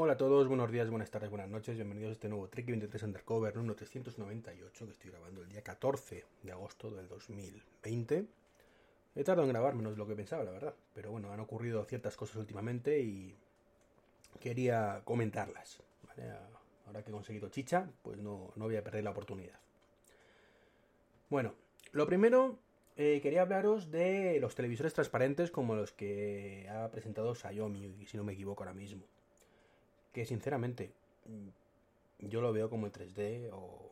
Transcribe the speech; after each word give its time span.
Hola 0.00 0.12
a 0.12 0.16
todos, 0.16 0.46
buenos 0.46 0.70
días, 0.70 0.88
buenas 0.88 1.10
tardes, 1.10 1.28
buenas 1.28 1.48
noches, 1.48 1.74
bienvenidos 1.74 2.10
a 2.10 2.12
este 2.12 2.28
nuevo 2.28 2.46
Trek 2.46 2.66
23 2.66 3.02
Undercover 3.02 3.56
número 3.56 3.74
398 3.74 4.86
que 4.86 4.92
estoy 4.92 5.10
grabando 5.10 5.42
el 5.42 5.48
día 5.48 5.60
14 5.60 6.24
de 6.40 6.52
agosto 6.52 6.92
del 6.92 7.08
2020. 7.08 8.24
He 9.16 9.24
tardado 9.24 9.42
en 9.42 9.48
grabar 9.48 9.74
menos 9.74 9.94
de 9.94 9.98
lo 9.98 10.06
que 10.06 10.14
pensaba, 10.14 10.44
la 10.44 10.52
verdad, 10.52 10.72
pero 10.94 11.10
bueno, 11.10 11.32
han 11.32 11.40
ocurrido 11.40 11.84
ciertas 11.84 12.16
cosas 12.16 12.36
últimamente 12.36 13.00
y 13.00 13.34
quería 14.38 15.02
comentarlas. 15.04 15.82
Ahora 16.86 17.02
que 17.02 17.10
he 17.10 17.12
conseguido 17.12 17.48
chicha, 17.48 17.90
pues 18.02 18.18
no, 18.18 18.52
no 18.54 18.66
voy 18.66 18.76
a 18.76 18.84
perder 18.84 19.02
la 19.02 19.10
oportunidad. 19.10 19.58
Bueno, 21.28 21.54
lo 21.90 22.06
primero, 22.06 22.56
eh, 22.96 23.18
quería 23.20 23.42
hablaros 23.42 23.90
de 23.90 24.38
los 24.38 24.54
televisores 24.54 24.94
transparentes 24.94 25.50
como 25.50 25.74
los 25.74 25.90
que 25.90 26.68
ha 26.70 26.88
presentado 26.92 27.34
Xiaomi, 27.34 28.06
si 28.06 28.16
no 28.16 28.22
me 28.22 28.34
equivoco 28.34 28.62
ahora 28.62 28.74
mismo. 28.74 29.02
Que 30.18 30.26
sinceramente, 30.26 30.90
yo 32.18 32.40
lo 32.40 32.52
veo 32.52 32.68
como 32.68 32.86
en 32.86 32.92
3D 32.92 33.50
o, 33.52 33.88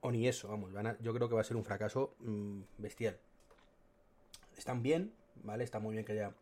o 0.00 0.10
ni 0.12 0.28
eso, 0.28 0.46
vamos, 0.46 0.72
a- 0.76 0.96
yo 1.00 1.12
creo 1.12 1.28
que 1.28 1.34
va 1.34 1.40
a 1.40 1.44
ser 1.44 1.56
un 1.56 1.64
fracaso 1.64 2.14
mm, 2.20 2.60
bestial. 2.78 3.18
Están 4.56 4.84
bien, 4.84 5.12
¿vale? 5.42 5.64
Está 5.64 5.80
muy 5.80 5.94
bien 5.94 6.04
que 6.04 6.12
haya 6.12 6.32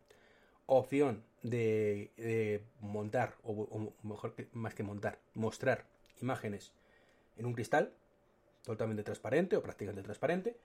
opción 0.67 1.23
de, 1.41 2.11
de 2.17 2.61
montar, 2.79 3.33
o, 3.41 3.53
o 3.53 3.93
mejor 4.07 4.35
que 4.35 4.49
más 4.53 4.75
que 4.75 4.83
montar, 4.83 5.17
mostrar 5.33 5.87
imágenes 6.21 6.71
en 7.37 7.47
un 7.47 7.53
cristal 7.53 7.91
totalmente 8.65 9.01
transparente 9.01 9.57
o 9.57 9.63
prácticamente 9.63 10.03
transparente. 10.03 10.55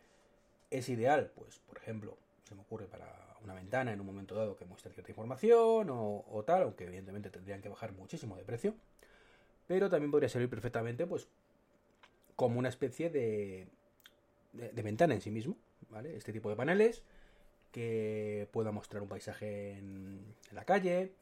Es 0.70 0.90
ideal, 0.90 1.32
pues, 1.34 1.58
por 1.60 1.78
ejemplo, 1.78 2.18
se 2.44 2.54
me 2.54 2.60
ocurre 2.60 2.84
para 2.84 3.29
una 3.44 3.54
ventana 3.54 3.92
en 3.92 4.00
un 4.00 4.06
momento 4.06 4.34
dado 4.34 4.56
que 4.56 4.64
muestre 4.64 4.92
cierta 4.92 5.10
información 5.10 5.88
o, 5.90 6.44
tal, 6.46 6.62
aunque 6.62 6.84
evidentemente 6.84 7.30
tendrían 7.30 7.60
que 7.60 7.68
bajar 7.68 7.92
muchísimo 7.92 8.36
de 8.36 8.44
precio. 8.44 8.74
Pero 9.66 9.88
también 9.88 10.10
podría 10.10 10.28
servir 10.28 10.50
perfectamente, 10.50 11.06
pues, 11.06 11.28
como 12.36 12.58
una 12.58 12.68
especie 12.68 13.10
de, 13.10 13.68
de, 14.52 14.82
ventana 14.82 15.14
en 15.14 15.20
sí 15.20 15.30
mismo, 15.30 15.56
¿vale? 15.90 16.16
Este 16.16 16.32
tipo 16.32 16.50
de 16.50 16.56
paneles 16.56 17.02
que 17.72 18.48
pueda 18.52 18.72
mostrar 18.72 19.02
un 19.02 19.08
paisaje 19.08 19.72
en, 19.72 20.34
la 20.52 20.64
calle, 20.64 21.12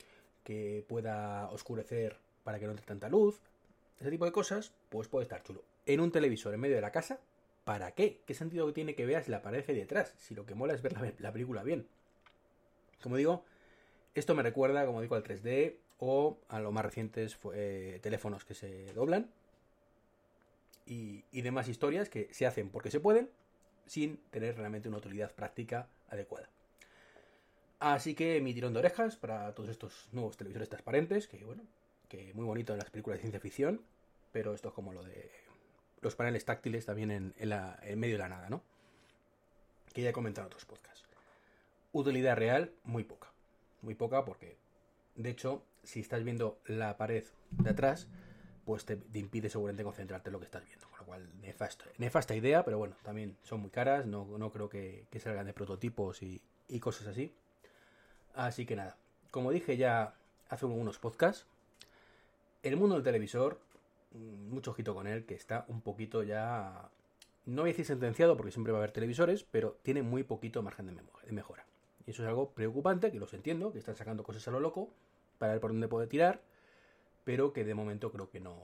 que 0.44 0.84
pueda 0.88 1.50
oscurecer 1.50 2.16
para 2.42 2.58
que 2.58 2.64
no 2.64 2.70
entre 2.70 2.86
tanta 2.86 3.08
luz, 3.08 3.38
ese 4.00 4.10
tipo 4.10 4.24
de 4.24 4.32
cosas, 4.32 4.72
pues 4.88 5.08
puede 5.08 5.24
estar 5.24 5.42
chulo. 5.42 5.62
En 5.84 6.00
un 6.00 6.10
televisor 6.10 6.54
en 6.54 6.60
medio 6.60 6.76
de 6.76 6.82
la 6.82 6.92
casa, 6.92 7.18
¿para 7.64 7.90
qué? 7.92 8.20
¿Qué 8.26 8.32
sentido 8.32 8.72
tiene 8.72 8.94
que 8.94 9.04
veas 9.04 9.28
la 9.28 9.42
pared 9.42 9.66
de 9.66 9.74
detrás? 9.74 10.14
Si 10.18 10.34
lo 10.34 10.46
que 10.46 10.54
mola 10.54 10.72
es 10.72 10.82
ver 10.82 10.94
la, 10.94 11.12
la 11.18 11.32
película 11.32 11.62
bien. 11.62 11.86
Como 13.02 13.16
digo, 13.16 13.44
esto 14.14 14.34
me 14.34 14.42
recuerda, 14.42 14.84
como 14.86 15.00
digo, 15.00 15.14
al 15.14 15.22
3D 15.22 15.76
o 15.98 16.38
a 16.48 16.60
los 16.60 16.72
más 16.72 16.84
recientes 16.84 17.38
eh, 17.54 17.98
teléfonos 18.02 18.44
que 18.44 18.54
se 18.54 18.92
doblan 18.92 19.30
y, 20.86 21.22
demás 21.42 21.68
historias 21.68 22.08
que 22.08 22.28
se 22.32 22.46
hacen 22.46 22.70
porque 22.70 22.90
se 22.90 23.00
pueden 23.00 23.30
sin 23.86 24.18
tener 24.30 24.56
realmente 24.56 24.88
una 24.88 24.98
utilidad 24.98 25.32
práctica 25.34 25.88
adecuada. 26.08 26.48
Así 27.78 28.14
que 28.14 28.40
mi 28.40 28.52
tirón 28.54 28.72
de 28.72 28.80
orejas 28.80 29.16
para 29.16 29.54
todos 29.54 29.68
estos 29.68 30.08
nuevos 30.12 30.36
televisores 30.36 30.68
transparentes, 30.68 31.28
que 31.28 31.44
bueno, 31.44 31.62
que 32.08 32.32
muy 32.34 32.44
bonito 32.44 32.72
en 32.72 32.78
las 32.78 32.90
películas 32.90 33.18
de 33.18 33.22
ciencia 33.22 33.40
ficción, 33.40 33.82
pero 34.32 34.54
esto 34.54 34.68
es 34.68 34.74
como 34.74 34.92
lo 34.92 35.04
de 35.04 35.30
los 36.00 36.16
paneles 36.16 36.44
táctiles 36.44 36.86
también 36.86 37.10
en, 37.10 37.34
en 37.38 37.98
medio 37.98 38.14
de 38.14 38.18
la 38.18 38.28
nada, 38.28 38.50
¿no? 38.50 38.62
Que 39.92 40.02
ya 40.02 40.10
he 40.10 40.12
comentado 40.12 40.46
en 40.46 40.48
otros 40.48 40.64
podcasts. 40.64 41.07
Utilidad 41.92 42.36
real, 42.36 42.72
muy 42.84 43.04
poca. 43.04 43.28
Muy 43.82 43.94
poca 43.94 44.24
porque, 44.24 44.56
de 45.14 45.30
hecho, 45.30 45.62
si 45.82 46.00
estás 46.00 46.24
viendo 46.24 46.58
la 46.66 46.96
pared 46.96 47.24
de 47.50 47.70
atrás, 47.70 48.08
pues 48.64 48.84
te, 48.84 48.98
impide 49.14 49.48
seguramente 49.48 49.84
concentrarte 49.84 50.28
en 50.28 50.32
lo 50.34 50.38
que 50.38 50.44
estás 50.44 50.64
viendo. 50.64 50.86
Con 50.88 50.98
lo 50.98 51.04
cual, 51.06 51.28
nefasta, 51.98 52.34
idea, 52.34 52.64
pero 52.64 52.78
bueno, 52.78 52.96
también 53.02 53.36
son 53.42 53.60
muy 53.60 53.70
caras, 53.70 54.06
no, 54.06 54.50
creo 54.52 54.68
que, 54.68 55.06
salgan 55.22 55.46
de 55.46 55.54
prototipos 55.54 56.22
y, 56.22 56.42
y 56.68 56.80
cosas 56.80 57.06
así. 57.06 57.32
Así 58.34 58.66
que 58.66 58.76
nada, 58.76 58.96
como 59.30 59.50
dije 59.50 59.76
ya 59.76 60.14
hace 60.48 60.66
unos 60.66 60.98
podcasts, 60.98 61.46
el 62.62 62.76
mundo 62.76 62.94
del 62.94 63.04
televisor, 63.04 63.60
mucho 64.12 64.72
ojito 64.72 64.94
con 64.94 65.06
él, 65.06 65.24
que 65.24 65.34
está 65.34 65.64
un 65.68 65.80
poquito 65.80 66.22
ya, 66.22 66.90
no 67.46 67.62
voy 67.62 67.70
a 67.70 67.72
decir 67.72 67.86
sentenciado 67.86 68.36
porque 68.36 68.52
siempre 68.52 68.72
va 68.72 68.78
a 68.78 68.82
haber 68.82 68.92
televisores, 68.92 69.44
pero 69.50 69.78
tiene 69.82 70.02
muy 70.02 70.22
poquito 70.22 70.62
margen 70.62 70.86
de 70.86 71.32
mejora. 71.32 71.67
Y 72.08 72.12
eso 72.12 72.22
es 72.22 72.28
algo 72.30 72.52
preocupante, 72.52 73.12
que 73.12 73.18
los 73.18 73.34
entiendo, 73.34 73.70
que 73.70 73.78
están 73.78 73.94
sacando 73.94 74.24
cosas 74.24 74.48
a 74.48 74.50
lo 74.50 74.60
loco 74.60 74.88
para 75.36 75.52
ver 75.52 75.60
por 75.60 75.72
dónde 75.72 75.88
puede 75.88 76.06
tirar, 76.06 76.40
pero 77.24 77.52
que 77.52 77.64
de 77.64 77.74
momento 77.74 78.10
creo 78.10 78.30
que 78.30 78.40
no, 78.40 78.56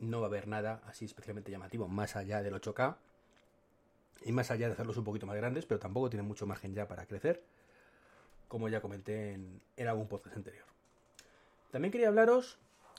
no 0.00 0.20
va 0.20 0.26
a 0.26 0.28
haber 0.28 0.46
nada 0.48 0.82
así 0.84 1.06
especialmente 1.06 1.50
llamativo, 1.50 1.88
más 1.88 2.14
allá 2.14 2.42
del 2.42 2.52
8K 2.52 2.96
y 4.26 4.32
más 4.32 4.50
allá 4.50 4.66
de 4.66 4.74
hacerlos 4.74 4.98
un 4.98 5.04
poquito 5.04 5.24
más 5.24 5.34
grandes, 5.34 5.64
pero 5.64 5.80
tampoco 5.80 6.10
tienen 6.10 6.28
mucho 6.28 6.44
margen 6.44 6.74
ya 6.74 6.86
para 6.86 7.06
crecer, 7.06 7.42
como 8.48 8.68
ya 8.68 8.82
comenté 8.82 9.32
en, 9.32 9.62
en 9.78 9.88
algún 9.88 10.06
podcast 10.06 10.36
anterior. 10.36 10.66
También 11.70 11.90
quería 11.90 12.08
hablaros 12.08 12.58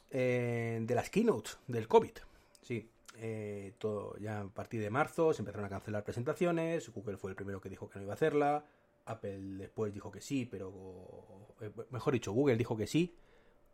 eh, 0.09 0.79
de 0.81 0.95
las 0.95 1.11
keynotes 1.11 1.59
del 1.67 1.87
COVID. 1.87 2.17
Sí, 2.63 2.89
eh, 3.17 3.73
ya 4.19 4.41
a 4.41 4.47
partir 4.47 4.81
de 4.81 4.89
marzo 4.89 5.31
se 5.31 5.43
empezaron 5.43 5.65
a 5.65 5.69
cancelar 5.69 6.03
presentaciones. 6.03 6.89
Google 6.89 7.17
fue 7.17 7.29
el 7.29 7.35
primero 7.35 7.61
que 7.61 7.69
dijo 7.69 7.87
que 7.87 7.99
no 7.99 8.03
iba 8.03 8.13
a 8.13 8.15
hacerla. 8.15 8.65
Apple 9.05 9.39
después 9.57 9.93
dijo 9.93 10.11
que 10.11 10.21
sí, 10.21 10.45
pero 10.45 11.55
eh, 11.61 11.71
mejor 11.91 12.13
dicho, 12.13 12.31
Google 12.31 12.57
dijo 12.57 12.75
que 12.75 12.87
sí 12.87 13.15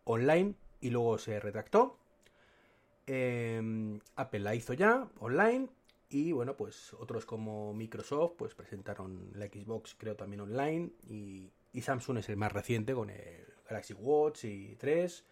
online 0.04 0.54
y 0.80 0.90
luego 0.90 1.18
se 1.18 1.38
retractó. 1.40 1.98
Apple 3.04 4.40
la 4.40 4.54
hizo 4.54 4.74
ya 4.74 5.08
online 5.18 5.68
y 6.08 6.32
bueno, 6.32 6.56
pues 6.56 6.94
otros 6.94 7.26
como 7.26 7.74
Microsoft 7.74 8.34
pues 8.38 8.54
presentaron 8.54 9.30
la 9.34 9.46
Xbox 9.46 9.94
creo 9.98 10.16
también 10.16 10.40
online 10.40 10.92
y, 11.08 11.50
y 11.72 11.80
Samsung 11.82 12.18
es 12.18 12.28
el 12.28 12.36
más 12.36 12.52
reciente 12.52 12.94
con 12.94 13.10
el 13.10 13.44
Galaxy 13.68 13.92
Watch 13.94 14.44
y 14.44 14.76
3 14.76 15.24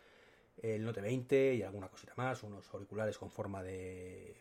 el 0.63 0.85
Note 0.85 1.01
20 1.01 1.55
y 1.55 1.63
alguna 1.63 1.89
cosita 1.89 2.13
más, 2.17 2.43
unos 2.43 2.73
auriculares 2.73 3.17
con 3.19 3.31
forma 3.31 3.63
de, 3.63 4.37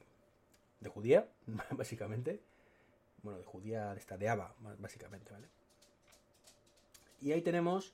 de 0.80 0.90
judía, 0.90 1.30
básicamente. 1.72 2.42
Bueno, 3.24 3.40
de 3.40 3.46
judía, 3.46 3.94
de 3.94 4.00
esta 4.00 4.18
de 4.18 4.30
Ava, 4.30 4.56
básicamente, 4.78 5.32
¿vale? 5.32 5.48
Y 7.22 7.32
ahí 7.32 7.42
tenemos 7.42 7.94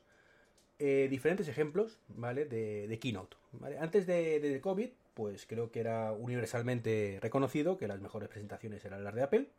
eh, 0.79 1.07
diferentes 1.09 1.47
ejemplos, 1.47 1.99
¿vale? 2.09 2.45
De, 2.45 2.97
Keynote. 2.99 3.37
Antes 3.79 4.05
de, 4.05 4.59
COVID, 4.61 4.89
pues 5.13 5.45
creo 5.45 5.71
que 5.71 5.79
era 5.79 6.11
universalmente 6.11 7.19
reconocido 7.21 7.77
que 7.77 7.87
las 7.87 7.99
mejores 7.99 8.29
presentaciones 8.29 8.83
eran 8.85 9.03
las 9.03 9.15
de 9.15 9.23
Apple. 9.23 9.49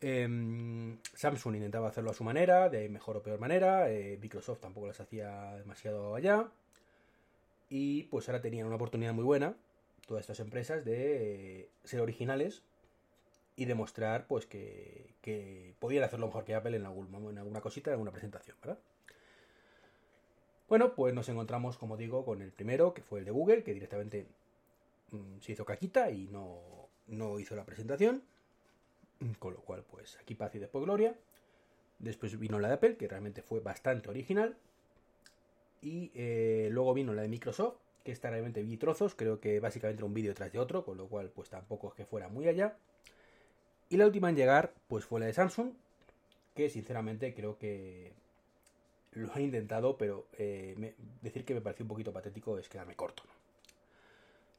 Eh, 0.00 0.96
Samsung 1.14 1.56
intentaba 1.56 1.88
hacerlo 1.88 2.10
a 2.10 2.14
su 2.14 2.24
manera, 2.24 2.68
de 2.70 2.88
mejor 2.88 3.18
o 3.18 3.22
peor 3.22 3.38
manera. 3.38 3.90
Eh, 3.90 4.18
Microsoft 4.20 4.60
tampoco 4.60 4.86
las 4.86 5.00
hacía 5.00 5.56
demasiado 5.56 6.14
allá. 6.14 6.48
Y 7.68 8.04
pues 8.04 8.28
ahora 8.28 8.42
tenían 8.42 8.66
una 8.66 8.76
oportunidad 8.76 9.14
muy 9.14 9.24
buena, 9.24 9.54
todas 10.06 10.22
estas 10.22 10.40
empresas, 10.40 10.84
de 10.84 11.60
eh, 11.60 11.68
ser 11.84 12.00
originales 12.00 12.64
y 13.56 13.64
demostrar 13.66 14.26
pues 14.26 14.46
que, 14.46 15.14
que, 15.20 15.74
podían 15.78 16.04
hacerlo 16.04 16.26
mejor 16.26 16.44
que 16.44 16.54
Apple 16.54 16.76
en, 16.76 16.86
algún, 16.86 17.14
en 17.30 17.38
alguna 17.38 17.60
cosita, 17.60 17.90
en 17.90 17.94
alguna 17.94 18.12
presentación, 18.12 18.56
¿verdad? 18.60 18.78
Bueno, 20.68 20.94
pues 20.94 21.12
nos 21.12 21.28
encontramos, 21.28 21.76
como 21.76 21.96
digo, 21.96 22.24
con 22.24 22.42
el 22.42 22.52
primero, 22.52 22.94
que 22.94 23.02
fue 23.02 23.18
el 23.18 23.24
de 23.24 23.32
Google, 23.32 23.64
que 23.64 23.74
directamente 23.74 24.26
mmm, 25.10 25.40
se 25.40 25.52
hizo 25.52 25.64
caquita 25.64 26.10
y 26.10 26.28
no, 26.28 26.60
no 27.08 27.40
hizo 27.40 27.56
la 27.56 27.64
presentación. 27.64 28.22
Con 29.38 29.52
lo 29.52 29.60
cual, 29.60 29.84
pues 29.90 30.16
aquí 30.22 30.34
paz 30.34 30.54
y 30.54 30.58
después 30.60 30.84
gloria. 30.84 31.14
Después 31.98 32.38
vino 32.38 32.58
la 32.58 32.68
de 32.68 32.74
Apple, 32.74 32.96
que 32.96 33.08
realmente 33.08 33.42
fue 33.42 33.60
bastante 33.60 34.08
original. 34.08 34.56
Y 35.82 36.10
eh, 36.14 36.68
luego 36.70 36.94
vino 36.94 37.12
la 37.12 37.22
de 37.22 37.28
Microsoft, 37.28 37.76
que 38.04 38.12
esta 38.12 38.30
realmente 38.30 38.62
vi 38.62 38.76
trozos, 38.76 39.14
creo 39.14 39.40
que 39.40 39.60
básicamente 39.60 40.04
un 40.04 40.14
vídeo 40.14 40.34
tras 40.34 40.52
de 40.52 40.58
otro, 40.58 40.84
con 40.84 40.96
lo 40.96 41.08
cual 41.08 41.30
pues 41.30 41.50
tampoco 41.50 41.88
es 41.88 41.94
que 41.94 42.06
fuera 42.06 42.28
muy 42.28 42.48
allá. 42.48 42.76
Y 43.90 43.96
la 43.96 44.06
última 44.06 44.30
en 44.30 44.36
llegar 44.36 44.72
pues 44.86 45.04
fue 45.04 45.18
la 45.18 45.26
de 45.26 45.34
Samsung, 45.34 45.72
que 46.54 46.70
sinceramente 46.70 47.34
creo 47.34 47.58
que 47.58 48.12
lo 49.12 49.34
he 49.34 49.42
intentado, 49.42 49.98
pero 49.98 50.26
eh, 50.38 50.94
decir 51.20 51.44
que 51.44 51.54
me 51.54 51.60
pareció 51.60 51.84
un 51.84 51.88
poquito 51.88 52.12
patético 52.12 52.56
es 52.56 52.68
quedarme 52.68 52.94
corto. 52.94 53.24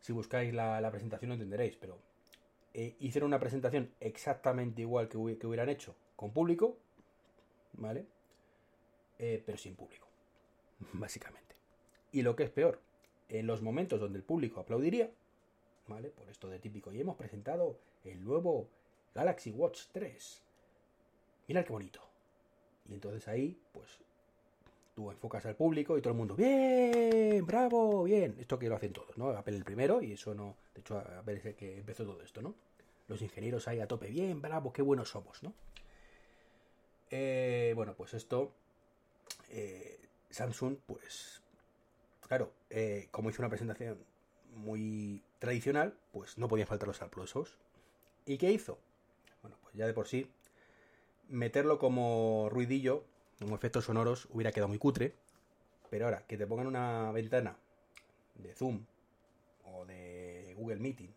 Si 0.01 0.11
buscáis 0.11 0.53
la, 0.53 0.81
la, 0.81 0.91
presentación 0.91 1.29
lo 1.29 1.35
entenderéis, 1.35 1.77
pero 1.77 1.97
eh, 2.73 2.95
hicieron 2.99 3.29
una 3.29 3.39
presentación 3.39 3.89
exactamente 4.01 4.81
igual 4.81 5.07
que, 5.07 5.37
que, 5.37 5.47
hubieran 5.47 5.69
hecho 5.69 5.95
con 6.17 6.31
público, 6.31 6.75
¿vale? 7.73 8.05
Eh, 9.17 9.41
pero 9.45 9.57
sin 9.57 9.75
público 9.75 10.07
básicamente. 10.93 11.55
Y 12.11 12.23
lo 12.23 12.35
que 12.35 12.43
es 12.43 12.49
peor, 12.49 12.81
en 13.29 13.47
los 13.47 13.61
momentos 13.61 14.01
donde 14.01 14.17
el 14.17 14.25
público 14.25 14.59
aplaudiría, 14.59 15.09
¿vale? 15.87 16.09
Por 16.09 16.27
esto 16.27 16.49
de 16.49 16.59
típico, 16.59 16.91
y 16.91 16.99
hemos 16.99 17.15
presentado 17.15 17.77
el 18.03 18.21
nuevo 18.25 18.67
Galaxy 19.13 19.51
Watch 19.51 19.83
3. 19.91 20.41
Mirad 21.47 21.65
qué 21.65 21.73
bonito. 21.73 22.01
Y 22.89 22.93
entonces 22.93 23.27
ahí, 23.27 23.57
pues, 23.71 23.99
tú 24.95 25.11
enfocas 25.11 25.45
al 25.45 25.55
público 25.55 25.97
y 25.97 26.01
todo 26.01 26.11
el 26.11 26.17
mundo, 26.17 26.35
bien, 26.35 27.45
bravo, 27.45 28.03
bien. 28.03 28.35
Esto 28.39 28.59
que 28.59 28.69
lo 28.69 28.75
hacen 28.75 28.93
todos, 28.93 29.17
¿no? 29.17 29.29
Apple 29.29 29.55
el 29.55 29.63
primero 29.63 30.01
y 30.01 30.13
eso 30.13 30.33
no, 30.33 30.55
de 30.73 30.81
hecho 30.81 30.97
Apple 30.97 31.37
es 31.37 31.45
el 31.45 31.55
que 31.55 31.77
empezó 31.77 32.03
todo 32.03 32.21
esto, 32.21 32.41
¿no? 32.41 32.55
Los 33.07 33.21
ingenieros 33.21 33.67
ahí 33.67 33.79
a 33.79 33.87
tope, 33.87 34.07
bien, 34.07 34.41
bravo, 34.41 34.71
qué 34.71 34.81
buenos 34.81 35.09
somos, 35.09 35.43
¿no? 35.43 35.53
Eh, 37.09 37.73
bueno, 37.75 37.93
pues 37.95 38.13
esto, 38.13 38.51
eh, 39.49 39.99
Samsung, 40.29 40.77
pues, 40.85 41.41
claro, 42.27 42.51
eh, 42.69 43.07
como 43.11 43.29
hizo 43.29 43.41
una 43.41 43.49
presentación 43.49 43.97
muy 44.55 45.21
tradicional, 45.39 45.97
pues 46.11 46.37
no 46.37 46.47
podían 46.47 46.67
faltar 46.67 46.87
los 46.87 47.01
aplausos. 47.01 47.57
¿Y 48.25 48.37
qué 48.37 48.51
hizo? 48.51 48.77
Bueno, 49.41 49.57
pues 49.61 49.75
ya 49.75 49.87
de 49.87 49.93
por 49.93 50.07
sí, 50.07 50.29
meterlo 51.27 51.79
como 51.79 52.49
ruidillo, 52.51 53.03
como 53.39 53.55
efectos 53.55 53.85
sonoros, 53.85 54.27
hubiera 54.31 54.51
quedado 54.51 54.67
muy 54.67 54.77
cutre. 54.77 55.15
Pero 55.89 56.05
ahora, 56.05 56.25
que 56.27 56.37
te 56.37 56.47
pongan 56.47 56.67
una 56.67 57.11
ventana 57.11 57.57
de 58.35 58.53
Zoom 58.53 58.85
o 59.65 59.85
de 59.85 60.53
Google 60.57 60.77
Meeting 60.77 61.09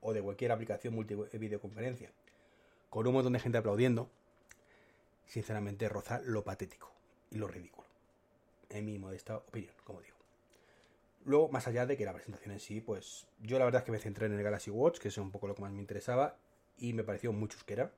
o 0.00 0.12
de 0.12 0.22
cualquier 0.22 0.52
aplicación 0.52 0.94
multi 0.94 1.14
videoconferencia 1.14 2.10
con 2.90 3.06
un 3.06 3.14
montón 3.14 3.32
de 3.32 3.40
gente 3.40 3.58
aplaudiendo, 3.58 4.08
sinceramente 5.26 5.88
roza 5.88 6.20
lo 6.24 6.44
patético 6.44 6.92
y 7.30 7.38
lo 7.38 7.48
ridículo. 7.48 7.88
En 8.70 8.84
mi 8.84 8.98
modesta 8.98 9.36
opinión, 9.36 9.74
como 9.84 10.00
digo. 10.00 10.16
Luego, 11.24 11.48
más 11.48 11.66
allá 11.66 11.86
de 11.86 11.96
que 11.96 12.04
la 12.04 12.12
presentación 12.12 12.52
en 12.52 12.60
sí, 12.60 12.80
pues 12.80 13.26
yo 13.40 13.58
la 13.58 13.64
verdad 13.64 13.80
es 13.80 13.84
que 13.84 13.92
me 13.92 13.98
centré 13.98 14.26
en 14.26 14.34
el 14.34 14.42
Galaxy 14.42 14.70
Watch, 14.70 14.98
que 14.98 15.08
es 15.08 15.18
un 15.18 15.32
poco 15.32 15.48
lo 15.48 15.54
que 15.56 15.62
más 15.62 15.72
me 15.72 15.80
interesaba, 15.80 16.38
y 16.78 16.92
me 16.92 17.04
pareció 17.04 17.32
muy 17.32 17.48
chusquera. 17.48 17.90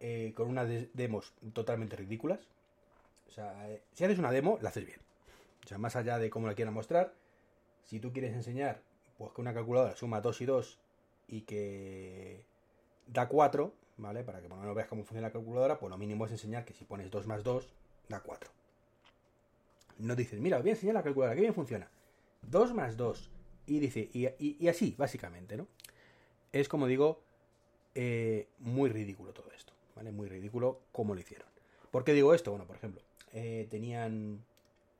Eh, 0.00 0.32
con 0.34 0.48
unas 0.48 0.68
demos 0.94 1.32
totalmente 1.52 1.96
ridículas. 1.96 2.40
O 3.28 3.30
sea, 3.30 3.70
eh, 3.70 3.82
si 3.92 4.04
haces 4.04 4.18
una 4.18 4.32
demo, 4.32 4.58
la 4.60 4.70
haces 4.70 4.84
bien. 4.84 4.98
O 5.64 5.68
sea, 5.68 5.78
más 5.78 5.94
allá 5.96 6.18
de 6.18 6.28
cómo 6.28 6.46
la 6.48 6.54
quieran 6.54 6.74
mostrar, 6.74 7.14
si 7.84 8.00
tú 8.00 8.12
quieres 8.12 8.34
enseñar, 8.34 8.82
pues 9.16 9.32
que 9.32 9.40
una 9.40 9.54
calculadora 9.54 9.94
suma 9.94 10.20
2 10.20 10.40
y 10.40 10.46
2 10.46 10.78
y 11.28 11.40
que 11.42 12.44
da 13.06 13.28
4, 13.28 13.72
¿vale? 13.98 14.24
Para 14.24 14.40
que 14.40 14.48
por 14.48 14.56
lo 14.56 14.62
menos 14.62 14.76
veas 14.76 14.88
cómo 14.88 15.02
funciona 15.02 15.28
la 15.28 15.32
calculadora, 15.32 15.78
pues 15.78 15.90
lo 15.90 15.98
mínimo 15.98 16.26
es 16.26 16.32
enseñar 16.32 16.64
que 16.64 16.74
si 16.74 16.84
pones 16.84 17.10
2 17.10 17.26
más 17.26 17.44
2, 17.44 17.68
da 18.08 18.20
4. 18.20 18.50
No 19.98 20.16
dices, 20.16 20.40
mira, 20.40 20.58
voy 20.58 20.70
a 20.70 20.72
enseñar 20.72 20.94
la 20.94 21.02
calculadora, 21.02 21.34
que 21.34 21.42
bien 21.42 21.54
funciona. 21.54 21.88
2 22.42 22.74
más 22.74 22.96
2. 22.96 23.30
Y 23.66 23.78
dice, 23.78 24.10
y, 24.12 24.66
así, 24.66 24.94
básicamente, 24.98 25.56
¿no? 25.56 25.68
Es 26.52 26.68
como 26.68 26.86
digo, 26.86 27.22
eh, 27.94 28.48
muy 28.58 28.90
ridículo 28.90 29.32
todo 29.32 29.50
esto, 29.52 29.72
¿vale? 29.94 30.12
Muy 30.12 30.28
ridículo 30.28 30.80
cómo 30.92 31.14
lo 31.14 31.20
hicieron. 31.20 31.48
¿Por 31.90 32.04
qué 32.04 32.12
digo 32.14 32.34
esto? 32.34 32.50
Bueno, 32.50 32.66
por 32.66 32.76
ejemplo, 32.76 33.02
eh, 33.32 33.66
tenían 33.70 34.44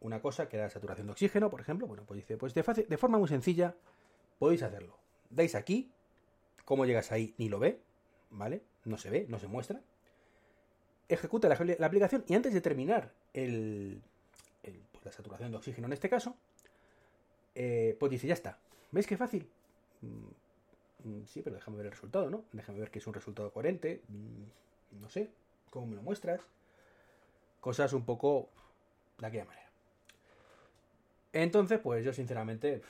una 0.00 0.20
cosa 0.20 0.48
que 0.48 0.56
era 0.56 0.68
saturación 0.68 1.06
de 1.06 1.12
oxígeno, 1.12 1.50
por 1.50 1.60
ejemplo. 1.60 1.86
Bueno, 1.86 2.04
pues 2.06 2.18
dice, 2.18 2.36
pues 2.36 2.54
de, 2.54 2.62
de 2.62 2.96
forma 2.98 3.18
muy 3.18 3.28
sencilla 3.28 3.74
podéis 4.38 4.62
hacerlo. 4.62 4.98
Dais 5.30 5.54
aquí, 5.54 5.90
cómo 6.64 6.84
llegas 6.84 7.12
ahí 7.12 7.34
ni 7.38 7.48
lo 7.48 7.58
ve, 7.58 7.80
¿vale? 8.30 8.62
No 8.84 8.98
se 8.98 9.10
ve, 9.10 9.26
no 9.28 9.38
se 9.38 9.46
muestra. 9.46 9.80
Ejecuta 11.08 11.48
la, 11.48 11.86
aplicación 11.86 12.24
y 12.26 12.34
antes 12.34 12.52
de 12.52 12.60
terminar 12.60 13.12
el, 13.34 14.02
pues 14.92 15.04
la 15.04 15.12
saturación 15.12 15.50
de 15.50 15.56
oxígeno 15.58 15.86
en 15.86 15.92
este 15.92 16.08
caso, 16.08 16.36
eh, 17.54 17.96
pues 17.98 18.10
dice, 18.10 18.26
ya 18.26 18.34
está. 18.34 18.58
¿Veis 18.90 19.06
qué 19.06 19.16
fácil? 19.16 19.48
Mm, 21.04 21.24
sí, 21.26 21.42
pero 21.42 21.56
déjame 21.56 21.78
ver 21.78 21.86
el 21.86 21.92
resultado, 21.92 22.30
¿no? 22.30 22.44
Déjame 22.52 22.78
ver 22.78 22.90
que 22.90 22.98
es 22.98 23.06
un 23.06 23.14
resultado 23.14 23.52
coherente. 23.52 24.02
Mm, 24.08 25.00
no 25.00 25.08
sé, 25.08 25.30
¿cómo 25.70 25.86
me 25.86 25.96
lo 25.96 26.02
muestras? 26.02 26.40
Cosas 27.60 27.92
un 27.92 28.04
poco 28.04 28.48
de 29.18 29.26
aquella 29.26 29.44
manera. 29.44 29.68
Entonces, 31.32 31.80
pues 31.80 32.04
yo 32.04 32.12
sinceramente 32.12 32.82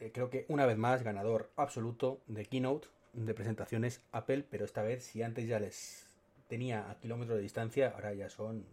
eh, 0.00 0.10
creo 0.12 0.30
que 0.30 0.46
una 0.48 0.66
vez 0.66 0.76
más 0.76 1.02
ganador 1.02 1.50
absoluto 1.56 2.20
de 2.26 2.46
Keynote 2.46 2.88
de 3.12 3.34
presentaciones 3.34 4.00
Apple, 4.12 4.44
pero 4.50 4.64
esta 4.64 4.82
vez 4.82 5.04
si 5.04 5.22
antes 5.22 5.46
ya 5.46 5.60
les 5.60 6.06
tenía 6.48 6.90
a 6.90 6.98
kilómetros 6.98 7.36
de 7.36 7.42
distancia, 7.42 7.90
ahora 7.94 8.12
ya 8.14 8.28
son 8.28 8.64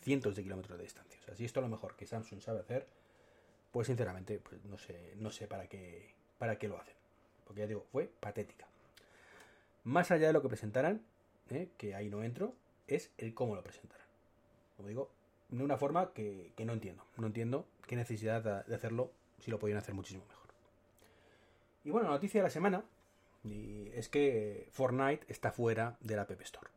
cientos 0.00 0.36
de 0.36 0.42
kilómetros 0.42 0.78
de 0.78 0.84
distancia. 0.84 1.20
O 1.20 1.24
sea, 1.24 1.34
si 1.34 1.44
esto 1.44 1.60
es 1.60 1.64
lo 1.64 1.68
mejor 1.68 1.94
que 1.96 2.06
Samsung 2.06 2.40
sabe 2.40 2.60
hacer, 2.60 2.86
pues 3.70 3.86
sinceramente, 3.86 4.38
pues 4.38 4.64
no 4.64 4.78
sé, 4.78 5.14
no 5.16 5.30
sé 5.30 5.46
para 5.46 5.66
qué, 5.66 6.14
para 6.38 6.58
qué 6.58 6.68
lo 6.68 6.78
hacen. 6.78 6.94
Porque 7.48 7.60
ya 7.60 7.66
digo, 7.66 7.84
fue 7.90 8.08
patética. 8.20 8.66
Más 9.84 10.10
allá 10.10 10.26
de 10.28 10.32
lo 10.34 10.42
que 10.42 10.48
presentaran, 10.48 11.02
¿eh? 11.50 11.68
que 11.78 11.94
ahí 11.94 12.10
no 12.10 12.22
entro, 12.22 12.54
es 12.86 13.10
el 13.16 13.34
cómo 13.34 13.56
lo 13.56 13.62
presentaran. 13.64 14.06
Como 14.76 14.88
digo, 14.88 15.10
de 15.48 15.64
una 15.64 15.78
forma 15.78 16.12
que, 16.12 16.52
no 16.64 16.74
entiendo. 16.74 17.02
No 17.16 17.26
entiendo 17.26 17.66
qué 17.86 17.96
necesidad 17.96 18.64
de 18.66 18.74
hacerlo 18.74 19.10
si 19.40 19.50
lo 19.50 19.58
podían 19.58 19.78
hacer 19.78 19.94
muchísimo 19.94 20.24
mejor. 20.28 20.46
Y 21.84 21.90
bueno, 21.90 22.08
la 22.08 22.14
noticia 22.14 22.40
de 22.40 22.44
la 22.44 22.50
semana 22.50 22.84
es 23.94 24.08
que 24.10 24.68
Fortnite 24.72 25.24
está 25.28 25.50
fuera 25.50 25.96
de 26.00 26.16
la 26.16 26.22
App 26.22 26.40
Store. 26.42 26.68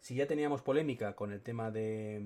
Si 0.00 0.14
ya 0.14 0.26
teníamos 0.26 0.62
polémica 0.62 1.14
con 1.14 1.32
el 1.32 1.42
tema 1.42 1.70
de, 1.70 2.20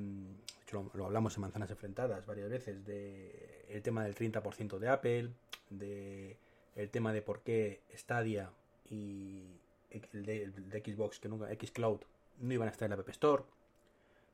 lo, 0.73 0.91
hablamos 1.05 1.37
en 1.37 1.43
Manzanas 1.43 1.71
Enfrentadas 1.71 2.27
varias 2.27 2.51
veces, 2.51 2.85
de 2.85 3.65
el 3.69 3.83
tema 3.83 4.05
del 4.05 4.15
30% 4.15 4.79
de 4.79 4.89
Apple, 4.89 5.31
de 5.71 6.37
el 6.77 6.91
tema 6.91 7.13
de 7.13 7.23
por 7.23 7.41
qué 7.41 7.81
Stadia 7.95 8.51
y 8.91 9.61
el 9.91 10.25
de, 10.25 10.83
Xbox, 10.85 11.21
que 11.21 11.29
nunca, 11.29 11.49
Xcloud, 11.49 12.01
no 12.39 12.53
iban 12.53 12.69
a 12.69 12.71
estar 12.71 12.87
en 12.87 12.97
la 12.97 13.03
App 13.03 13.09
Store. 13.11 13.45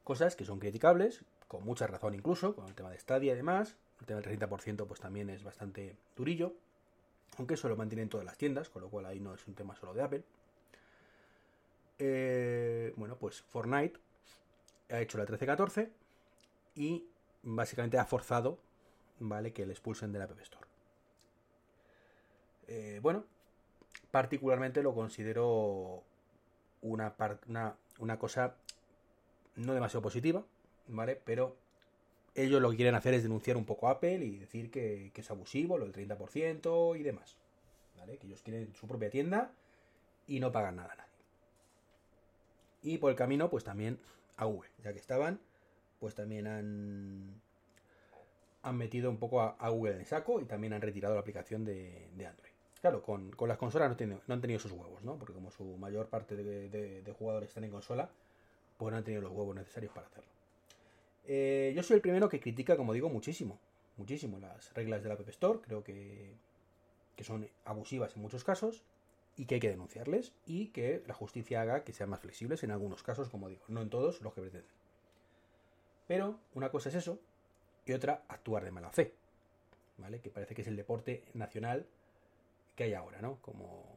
Cosas 0.04 0.36
que 0.36 0.44
son 0.44 0.58
criticables, 0.58 1.22
con 1.48 1.64
mucha 1.64 1.86
razón 1.86 2.14
incluso, 2.14 2.54
con 2.54 2.66
el 2.66 2.74
tema 2.74 2.90
de 2.90 2.98
Stadia 2.98 3.32
y 3.32 3.36
demás. 3.36 3.76
El 4.00 4.06
tema 4.06 4.20
del 4.20 4.38
30% 4.38 4.86
pues 4.86 5.00
también 5.00 5.28
es 5.30 5.42
bastante 5.42 5.96
durillo. 6.16 6.54
Aunque 7.36 7.54
eso 7.54 7.68
lo 7.68 7.76
mantienen 7.76 8.08
todas 8.08 8.24
las 8.24 8.38
tiendas, 8.38 8.68
con 8.68 8.82
lo 8.82 8.88
cual 8.88 9.06
ahí 9.06 9.20
no 9.20 9.34
es 9.34 9.46
un 9.46 9.54
tema 9.54 9.74
solo 9.76 9.94
de 9.94 10.02
Apple. 10.02 10.22
Eh, 11.98 12.92
bueno, 12.96 13.16
pues 13.16 13.42
Fortnite 13.42 13.98
ha 14.90 15.00
hecho 15.00 15.18
la 15.18 15.24
1314 15.24 15.90
y 16.78 17.04
básicamente 17.42 17.98
ha 17.98 18.04
forzado, 18.04 18.58
¿vale? 19.18 19.52
Que 19.52 19.66
le 19.66 19.72
expulsen 19.72 20.12
de 20.12 20.20
la 20.20 20.26
App 20.26 20.38
Store. 20.40 20.66
Eh, 22.68 23.00
bueno, 23.02 23.24
particularmente 24.12 24.82
lo 24.82 24.94
considero 24.94 26.04
una, 26.82 27.14
cosa 28.18 28.54
no 29.56 29.74
demasiado 29.74 30.02
positiva, 30.02 30.44
¿vale? 30.86 31.16
Pero 31.16 31.56
ellos 32.36 32.62
lo 32.62 32.70
que 32.70 32.76
quieren 32.76 32.94
hacer 32.94 33.14
es 33.14 33.24
denunciar 33.24 33.56
un 33.56 33.64
poco 33.64 33.88
a 33.88 33.92
Apple 33.92 34.24
y 34.24 34.38
decir 34.38 34.70
que, 34.70 35.10
que 35.12 35.22
es 35.22 35.30
abusivo, 35.32 35.78
lo 35.78 35.86
del 35.86 36.08
30% 36.08 36.98
y 36.98 37.02
demás, 37.02 37.36
¿vale? 37.96 38.18
Que 38.18 38.28
ellos 38.28 38.42
quieren 38.42 38.72
su 38.74 38.86
propia 38.86 39.10
tienda 39.10 39.50
y 40.28 40.38
no 40.38 40.52
pagan 40.52 40.76
nada 40.76 40.92
a 40.92 40.96
nadie. 40.96 41.08
Y 42.82 42.98
por 42.98 43.10
el 43.10 43.16
camino, 43.16 43.50
pues 43.50 43.64
también 43.64 43.98
a 44.36 44.44
Google, 44.44 44.70
ya 44.84 44.92
que 44.92 45.00
estaban, 45.00 45.40
pues 45.98 46.14
también 46.14 46.46
han, 46.46 47.40
han 48.62 48.76
metido 48.76 49.10
un 49.10 49.18
poco 49.18 49.40
a, 49.40 49.68
Google 49.68 49.96
en 49.96 50.04
saco 50.04 50.40
y 50.40 50.44
también 50.44 50.72
han 50.72 50.82
retirado 50.82 51.14
la 51.14 51.20
aplicación 51.20 51.64
de, 51.64 52.08
Android. 52.14 52.52
Claro, 52.80 53.02
con, 53.02 53.32
las 53.46 53.58
consolas 53.58 53.90
no, 53.98 54.06
no, 54.06 54.34
han 54.34 54.40
tenido 54.40 54.60
sus 54.60 54.72
huevos, 54.72 55.02
¿no? 55.02 55.16
Porque 55.18 55.32
como 55.32 55.50
su 55.50 55.64
mayor 55.78 56.08
parte 56.08 56.36
de, 56.36 57.14
jugadores 57.18 57.48
están 57.48 57.64
en 57.64 57.70
consola, 57.70 58.10
pues 58.76 58.92
no 58.92 58.98
han 58.98 59.04
tenido 59.04 59.22
los 59.22 59.32
huevos 59.32 59.56
necesarios 59.56 59.92
para 59.92 60.06
hacerlo. 60.06 60.30
Eh, 61.26 61.72
yo 61.74 61.82
soy 61.82 61.96
el 61.96 62.00
primero 62.00 62.28
que 62.28 62.40
critica, 62.40 62.76
como 62.76 62.92
digo, 62.92 63.08
muchísimo, 63.08 63.58
muchísimo 63.96 64.38
las 64.38 64.72
reglas 64.74 65.02
de 65.02 65.08
la 65.08 65.14
App 65.14 65.28
Store. 65.28 65.58
Creo 65.60 65.82
que, 65.82 66.32
que 67.16 67.24
son 67.24 67.48
abusivas 67.64 68.14
en 68.14 68.22
muchos 68.22 68.44
casos 68.44 68.84
y 69.36 69.46
que 69.46 69.56
hay 69.56 69.60
que 69.60 69.70
denunciarles 69.70 70.32
y 70.46 70.66
que 70.68 71.02
la 71.06 71.14
justicia 71.14 71.62
haga 71.62 71.84
que 71.84 71.92
sean 71.92 72.10
más 72.10 72.20
flexibles 72.20 72.62
en 72.62 72.70
algunos 72.70 73.02
casos, 73.02 73.28
como 73.28 73.48
digo, 73.48 73.62
no 73.68 73.82
en 73.82 73.90
todos 73.90 74.20
los 74.20 74.34
que 74.34 74.40
pretenden. 74.40 74.70
Pero 76.08 76.40
una 76.54 76.70
cosa 76.70 76.88
es 76.88 76.96
eso 76.96 77.20
y 77.86 77.92
otra 77.92 78.24
actuar 78.26 78.64
de 78.64 78.72
mala 78.72 78.90
fe, 78.90 79.14
¿vale? 79.98 80.20
Que 80.20 80.30
parece 80.30 80.56
que 80.56 80.62
es 80.62 80.68
el 80.68 80.74
deporte 80.74 81.22
nacional 81.34 81.86
que 82.74 82.82
hay 82.84 82.94
ahora, 82.94 83.22
¿no? 83.22 83.40
Como 83.40 83.96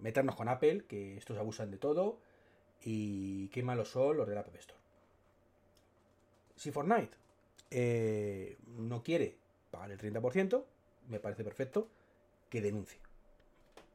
meternos 0.00 0.34
con 0.34 0.48
Apple, 0.48 0.84
que 0.88 1.16
estos 1.16 1.38
abusan 1.38 1.70
de 1.70 1.78
todo 1.78 2.18
y 2.82 3.48
qué 3.50 3.62
malos 3.62 3.90
son 3.90 4.16
los 4.16 4.26
de 4.26 4.34
la 4.34 4.40
App 4.40 4.54
Store. 4.56 4.80
Si 6.56 6.72
Fortnite 6.72 7.16
eh, 7.70 8.58
no 8.66 9.04
quiere 9.04 9.36
pagar 9.70 9.92
el 9.92 9.98
30%, 9.98 10.64
me 11.08 11.20
parece 11.20 11.44
perfecto 11.44 11.88
que 12.50 12.60
denuncie 12.60 12.98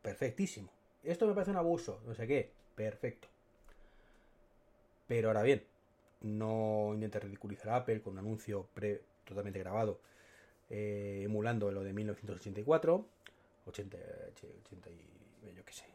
perfectísimo. 0.01 0.71
Esto 1.03 1.27
me 1.27 1.33
parece 1.33 1.51
un 1.51 1.57
abuso, 1.57 2.01
no 2.05 2.13
sé 2.13 2.27
qué, 2.27 2.51
perfecto. 2.75 3.27
Pero 5.07 5.29
ahora 5.29 5.43
bien, 5.43 5.63
no 6.21 6.91
intentes 6.93 7.23
ridiculizar 7.23 7.69
a 7.69 7.75
Apple 7.77 8.01
con 8.01 8.13
un 8.13 8.19
anuncio 8.19 8.67
pre 8.73 9.01
totalmente 9.25 9.59
grabado, 9.59 9.99
eh, 10.69 11.21
emulando 11.23 11.71
lo 11.71 11.83
de 11.83 11.93
1984, 11.93 13.05
80, 13.67 13.97
80 14.65 14.89
y, 14.89 15.55
yo 15.55 15.63
qué 15.65 15.73
sé, 15.73 15.85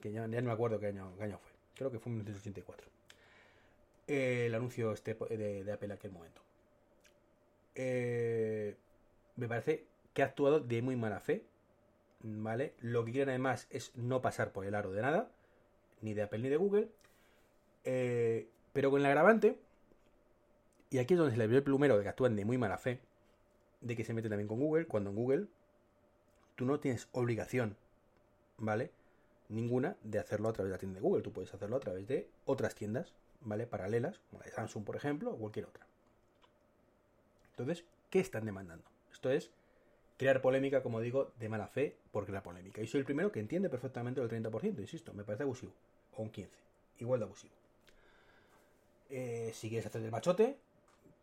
que 0.00 0.12
ya, 0.12 0.26
no 0.26 0.42
me 0.42 0.52
acuerdo 0.52 0.78
qué 0.78 0.86
año, 0.88 1.12
qué 1.16 1.24
año 1.24 1.38
fue. 1.38 1.50
Creo 1.74 1.90
que 1.90 1.98
fue 1.98 2.10
1984. 2.12 2.86
eh, 4.06 4.46
el 4.46 4.54
anuncio 4.54 4.92
este 4.92 5.14
de, 5.14 5.72
Apple 5.72 5.86
en 5.86 5.92
aquel 5.92 6.12
momento. 6.12 6.40
Eh, 7.74 8.76
me 9.36 9.48
parece 9.48 9.84
que 10.12 10.22
ha 10.22 10.26
actuado 10.26 10.60
de 10.60 10.82
muy 10.82 10.96
mala 10.96 11.20
fe. 11.20 11.44
¿Vale? 12.26 12.72
Lo 12.80 13.04
que 13.04 13.12
quieren 13.12 13.28
además 13.28 13.66
es 13.70 13.94
no 13.96 14.22
pasar 14.22 14.52
por 14.52 14.64
el 14.64 14.74
aro 14.74 14.92
de 14.92 15.02
nada, 15.02 15.28
ni 16.00 16.14
de 16.14 16.22
Apple 16.22 16.38
ni 16.38 16.48
de 16.48 16.56
Google. 16.56 16.88
Eh, 17.84 18.48
pero 18.72 18.90
con 18.90 19.00
el 19.00 19.06
agravante, 19.06 19.58
y 20.94 20.98
aquí 21.00 21.14
es 21.14 21.18
donde 21.18 21.32
se 21.32 21.38
le 21.38 21.48
vio 21.48 21.58
el 21.58 21.64
plumero 21.64 21.96
de 21.96 22.04
que 22.04 22.08
actúan 22.08 22.36
de 22.36 22.44
muy 22.44 22.56
mala 22.56 22.78
fe, 22.78 23.00
de 23.80 23.96
que 23.96 24.04
se 24.04 24.14
meten 24.14 24.30
también 24.30 24.46
con 24.46 24.60
Google, 24.60 24.86
cuando 24.86 25.10
en 25.10 25.16
Google 25.16 25.46
tú 26.54 26.66
no 26.66 26.78
tienes 26.78 27.08
obligación, 27.10 27.76
¿vale? 28.58 28.92
Ninguna 29.48 29.96
de 30.04 30.20
hacerlo 30.20 30.48
a 30.48 30.52
través 30.52 30.70
de 30.70 30.74
la 30.76 30.78
tienda 30.78 31.00
de 31.00 31.02
Google. 31.02 31.24
Tú 31.24 31.32
puedes 31.32 31.52
hacerlo 31.52 31.74
a 31.78 31.80
través 31.80 32.06
de 32.06 32.28
otras 32.46 32.76
tiendas, 32.76 33.12
¿vale? 33.40 33.66
Paralelas, 33.66 34.20
como 34.30 34.38
la 34.38 34.46
de 34.46 34.52
Samsung, 34.52 34.84
por 34.84 34.94
ejemplo, 34.94 35.32
o 35.32 35.36
cualquier 35.36 35.64
otra. 35.64 35.84
Entonces, 37.50 37.84
¿qué 38.08 38.20
están 38.20 38.44
demandando? 38.44 38.84
Esto 39.12 39.32
es 39.32 39.50
crear 40.16 40.40
polémica, 40.42 40.84
como 40.84 41.00
digo, 41.00 41.32
de 41.40 41.48
mala 41.48 41.66
fe 41.66 41.96
por 42.12 42.24
crear 42.24 42.44
polémica. 42.44 42.80
Y 42.82 42.86
soy 42.86 43.00
el 43.00 43.04
primero 43.04 43.32
que 43.32 43.40
entiende 43.40 43.68
perfectamente 43.68 44.20
el 44.20 44.28
30%, 44.28 44.78
insisto, 44.78 45.12
me 45.12 45.24
parece 45.24 45.42
abusivo. 45.42 45.72
O 46.16 46.22
un 46.22 46.30
15%, 46.30 46.46
igual 47.00 47.18
de 47.18 47.24
abusivo. 47.24 47.52
Eh, 49.10 49.50
si 49.52 49.68
quieres 49.68 49.86
hacer 49.86 50.00
el 50.00 50.12
machote, 50.12 50.56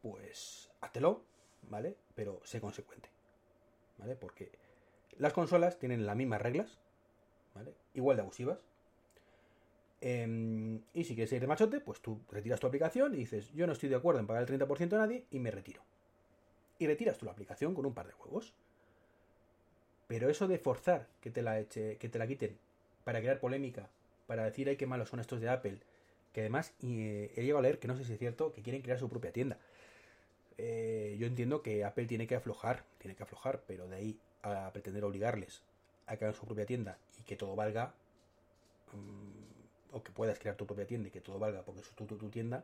pues 0.01 0.69
háztelo, 0.81 1.23
¿vale? 1.69 1.95
Pero 2.15 2.41
sé 2.43 2.59
consecuente, 2.59 3.09
¿vale? 3.97 4.15
Porque 4.15 4.51
las 5.17 5.33
consolas 5.33 5.77
tienen 5.79 6.05
las 6.05 6.15
mismas 6.15 6.41
reglas, 6.41 6.77
¿vale? 7.53 7.73
Igual 7.93 8.17
de 8.17 8.21
abusivas. 8.23 8.59
Em, 10.01 10.81
y 10.93 11.03
si 11.03 11.13
quieres 11.13 11.31
ir 11.31 11.41
de 11.41 11.47
machote, 11.47 11.79
pues 11.79 12.01
tú 12.01 12.19
retiras 12.31 12.59
tu 12.59 12.67
aplicación 12.67 13.13
y 13.13 13.17
dices, 13.17 13.51
yo 13.53 13.67
no 13.67 13.73
estoy 13.73 13.89
de 13.89 13.95
acuerdo 13.95 14.19
en 14.19 14.27
pagar 14.27 14.41
el 14.41 14.47
30% 14.47 14.93
a 14.93 14.97
nadie 14.97 15.25
y 15.29 15.39
me 15.39 15.51
retiro. 15.51 15.83
Y 16.79 16.87
retiras 16.87 17.17
tu 17.17 17.29
aplicación 17.29 17.75
con 17.75 17.85
un 17.85 17.93
par 17.93 18.07
de 18.07 18.15
huevos. 18.15 18.55
Pero 20.07 20.29
eso 20.29 20.47
de 20.47 20.57
forzar 20.57 21.07
que 21.21 21.29
te 21.29 21.43
la 21.43 21.59
eche, 21.59 21.97
que 21.97 22.09
te 22.09 22.17
la 22.17 22.27
quiten 22.27 22.57
para 23.03 23.19
crear 23.19 23.39
polémica, 23.39 23.89
para 24.27 24.43
decir 24.43 24.67
ay 24.67 24.75
qué 24.75 24.87
malos 24.87 25.09
son 25.09 25.19
estos 25.19 25.39
de 25.39 25.49
Apple, 25.49 25.79
que 26.33 26.41
además 26.41 26.73
eh, 26.81 27.31
he 27.35 27.41
llegado 27.41 27.59
a 27.59 27.61
leer 27.61 27.79
que 27.79 27.87
no 27.87 27.95
sé 27.95 28.03
si 28.03 28.13
es 28.13 28.19
cierto 28.19 28.53
que 28.53 28.61
quieren 28.61 28.81
crear 28.81 28.97
su 28.97 29.07
propia 29.09 29.31
tienda. 29.31 29.59
Eh, 30.63 31.15
yo 31.17 31.25
entiendo 31.25 31.63
que 31.63 31.83
Apple 31.83 32.05
tiene 32.05 32.27
que 32.27 32.35
aflojar, 32.35 32.83
tiene 32.99 33.15
que 33.15 33.23
aflojar, 33.23 33.63
pero 33.65 33.87
de 33.87 33.95
ahí 33.95 34.19
a 34.43 34.69
pretender 34.71 35.03
obligarles 35.03 35.63
a 36.05 36.17
crear 36.17 36.35
su 36.35 36.45
propia 36.45 36.67
tienda 36.67 36.99
y 37.19 37.23
que 37.23 37.35
todo 37.35 37.55
valga, 37.55 37.95
mm, 38.93 39.95
o 39.95 40.03
que 40.03 40.11
puedas 40.11 40.37
crear 40.37 40.55
tu 40.55 40.67
propia 40.67 40.85
tienda 40.85 41.07
y 41.07 41.11
que 41.11 41.19
todo 41.19 41.39
valga 41.39 41.63
porque 41.63 41.81
es 41.81 41.89
tu, 41.89 42.05
tu, 42.05 42.29
tienda, 42.29 42.63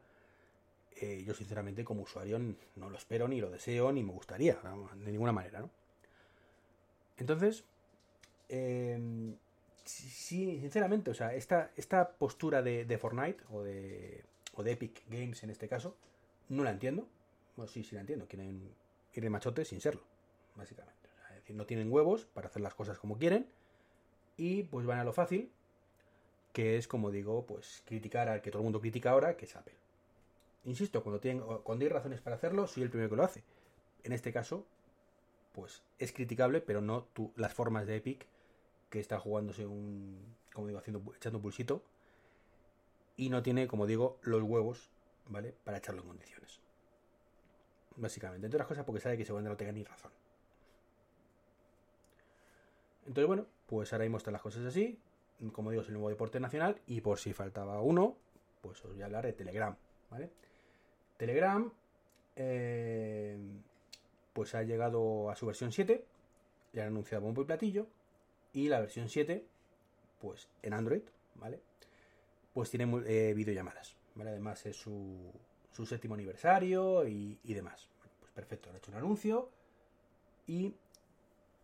eh, 1.02 1.24
yo 1.26 1.34
sinceramente 1.34 1.84
como 1.84 2.04
usuario 2.04 2.38
no 2.76 2.90
lo 2.92 2.98
espero, 2.98 3.28
ni 3.28 3.42
lo 3.42 3.50
deseo, 3.50 3.92
ni 3.92 4.04
me 4.04 4.12
gustaría, 4.12 4.60
de 4.96 5.12
ninguna 5.12 5.32
manera, 5.32 5.62
¿no? 5.62 5.72
Entonces, 7.18 7.64
em, 8.48 9.36
sí, 9.86 10.60
sinceramente, 10.62 11.10
o 11.10 11.16
sea, 11.16 11.34
esta, 11.34 11.72
esta 11.78 12.10
postura 12.10 12.62
de, 12.62 12.98
Fortnite 13.00 13.44
o 13.52 13.64
de, 13.64 14.24
o 14.54 14.62
de 14.62 14.74
Epic 14.74 15.02
Games 15.10 15.42
en 15.42 15.50
este 15.50 15.68
caso, 15.68 15.96
no 16.50 16.64
la 16.64 16.70
entiendo. 16.70 17.08
Bueno, 17.58 17.70
sí, 17.70 17.84
sí 17.84 17.96
la 17.96 18.02
entiendo. 18.02 18.28
Quieren 18.28 18.74
ir 19.14 19.24
de 19.24 19.30
machote 19.30 19.66
sin 19.66 19.82
serlo, 19.82 20.04
básicamente. 20.56 21.10
es 21.32 21.36
decir, 21.38 21.56
no 21.56 21.66
tienen 21.66 21.92
huevos 21.92 22.26
para 22.26 22.48
hacer 22.48 22.62
las 22.62 22.76
cosas 22.76 22.98
como 23.00 23.18
quieren 23.18 23.48
y 24.38 24.64
pues 24.64 24.86
van 24.86 25.00
a 25.00 25.04
lo 25.04 25.12
fácil, 25.12 25.52
que 26.54 26.78
es, 26.78 26.88
como 26.88 27.10
digo, 27.10 27.46
pues 27.46 27.82
criticar 27.86 28.30
al 28.30 28.42
que 28.42 28.52
todo 28.52 28.62
el 28.62 28.66
mundo 28.66 28.80
critica 28.80 29.12
ahora, 29.12 29.36
que 29.36 29.46
es 29.46 29.56
Apple. 29.56 29.74
Insisto, 30.66 31.02
cuando, 31.02 31.20
tienen, 31.20 31.44
cuando 31.64 31.84
hay 31.84 31.90
razones 31.90 32.22
para 32.22 32.36
hacerlo, 32.36 32.68
soy 32.68 32.84
el 32.84 32.90
primero 32.90 33.10
que 33.10 33.16
lo 33.16 33.24
hace. 33.24 33.44
En 34.04 34.14
este 34.14 34.32
caso, 34.32 34.66
pues 35.54 35.82
es 35.98 36.14
criticable, 36.14 36.62
pero 36.62 36.82
no 36.82 37.08
las 37.36 37.54
formas 37.54 37.88
de 37.88 37.98
Epic 37.98 38.28
que 38.92 39.00
está 39.00 39.20
jugándose 39.20 39.66
un, 39.66 40.20
como 40.54 40.68
digo, 40.68 40.80
haciendo, 40.80 41.02
echando 41.16 41.40
un 41.40 41.42
pulsito 41.42 41.82
y 43.16 43.30
no 43.30 43.42
tiene, 43.42 43.68
como 43.68 43.88
digo, 43.88 44.20
los 44.22 44.44
huevos, 44.44 44.90
¿vale? 45.28 45.56
Para 45.64 45.80
echarlo 45.80 46.02
en 46.04 46.08
condiciones. 46.10 46.67
Básicamente, 47.98 48.46
entre 48.46 48.58
otras 48.58 48.68
cosas 48.68 48.86
porque 48.86 49.02
sabe 49.02 49.18
que 49.18 49.26
seguramente 49.26 49.50
no 49.50 49.58
tenga 49.58 49.72
ni 49.72 49.84
razón. 49.84 50.12
Entonces, 53.08 53.28
bueno, 53.28 53.46
pues 53.66 53.92
ahora 53.92 54.06
mismo 54.06 54.18
están 54.18 54.34
las 54.34 54.42
cosas 54.42 54.66
así. 54.66 55.00
Como 55.52 55.72
digo, 55.72 55.82
es 55.82 55.88
el 55.88 55.94
nuevo 55.94 56.10
deporte 56.10 56.40
nacional. 56.40 56.80
Y 56.86 57.02
por 57.02 57.20
si 57.20 57.34
faltaba 57.34 57.82
uno, 57.82 58.18
pues 58.62 58.84
os 58.86 58.92
voy 58.92 59.02
a 59.02 59.06
hablar 59.06 59.26
de 59.26 59.34
Telegram, 59.34 59.76
¿vale? 60.12 60.30
Telegram, 61.18 61.72
eh, 62.36 63.38
pues 64.34 64.54
ha 64.56 64.64
llegado 64.64 65.30
a 65.30 65.36
su 65.36 65.46
versión 65.46 65.72
7. 65.72 66.06
Ya 66.74 66.84
han 66.84 66.90
anunciado 66.90 67.24
bombo 67.24 67.42
y 67.42 67.46
platillo. 67.46 67.88
Y 68.54 68.68
la 68.68 68.80
versión 68.80 69.10
7, 69.10 69.46
pues 70.20 70.50
en 70.62 70.74
Android, 70.74 71.04
¿vale? 71.36 71.62
Pues 72.54 72.70
tiene 72.70 72.86
eh, 73.08 73.34
videollamadas. 73.34 73.96
Además 74.20 74.66
es 74.66 74.76
su, 74.76 75.32
su 75.78 75.86
séptimo 75.86 76.16
aniversario 76.16 77.08
y, 77.08 77.38
demás. 77.44 77.88
pues 78.20 78.32
perfecto, 78.32 78.72
han 78.72 78.78
hecho 78.78 78.90
un 78.90 78.98
anuncio 78.98 79.52
y 80.48 80.74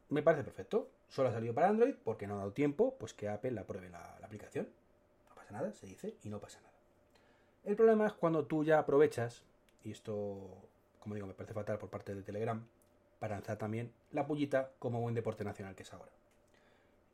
me 0.10 0.22
parece 0.22 0.44
perfecto. 0.44 0.88
Solo 1.10 1.30
ha 1.30 1.32
salido 1.32 1.56
para 1.56 1.70
Android 1.70 1.96
porque 2.04 2.28
no 2.28 2.36
ha 2.36 2.38
dado 2.38 2.54
tiempo 2.54 2.96
pues 3.00 3.16
que 3.16 3.28
Apple 3.28 3.52
la 3.52 3.66
pruebe 3.66 3.90
la, 3.90 4.20
aplicación. 4.22 4.70
No 5.30 5.34
pasa 5.34 5.52
nada, 5.52 5.74
se 5.74 5.88
dice, 5.88 6.16
y 6.22 6.30
no 6.30 6.40
pasa 6.40 6.62
nada. 6.62 6.74
El 7.64 7.76
problema 7.76 8.06
es 8.06 8.14
cuando 8.14 8.46
tú 8.46 8.64
ya 8.64 8.78
aprovechas, 8.78 9.46
y 9.84 9.90
esto, 9.90 10.70
como 11.00 11.16
digo, 11.16 11.26
me 11.26 11.34
parece 11.34 11.56
fatal 11.56 11.80
por 11.80 11.90
parte 11.90 12.14
de 12.14 12.22
Telegram, 12.22 12.64
para 13.18 13.36
lanzar 13.36 13.58
también 13.58 13.92
la 14.12 14.28
pullita 14.28 14.74
como 14.78 15.02
buen 15.02 15.16
deporte 15.16 15.44
nacional 15.44 15.74
que 15.74 15.84
es 15.84 15.94
ahora. 15.94 16.12